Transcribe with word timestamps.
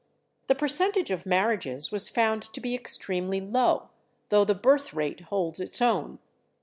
The 0.47 0.55
percentage 0.55 1.11
of 1.11 1.27
marriages 1.27 1.91
was 1.91 2.09
found 2.09 2.41
to 2.53 2.59
be 2.59 2.73
ex 2.73 2.97
tremely 2.97 3.39
low, 3.39 3.89
though 4.29 4.43
the 4.45 4.55
birth 4.55 4.95
rate 4.95 5.19
holds 5.29 5.59
its 5.59 5.79
own. 5.79 6.17